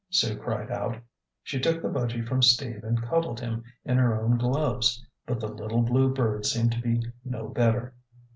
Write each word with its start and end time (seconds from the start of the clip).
Sue 0.09 0.35
cried 0.35 0.71
out. 0.71 0.97
She 1.43 1.59
took 1.59 1.83
the 1.83 1.87
budgy 1.87 2.27
from 2.27 2.41
Steve 2.41 2.81
and 2.83 3.03
cuddled 3.03 3.39
him 3.39 3.63
in 3.85 3.97
her 3.97 4.19
own 4.19 4.39
gloves. 4.39 5.05
But 5.27 5.39
the 5.39 5.47
little 5.53 5.83
blue 5.83 6.11
bird 6.11 6.43
seemed 6.47 6.71
to 6.71 6.81
be 6.81 7.03
no 7.23 7.49
better. 7.49 7.93